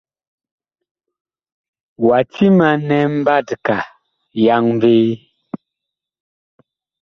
[2.05, 3.77] Wa timanɛ mbatka
[4.45, 5.09] yaŋvee?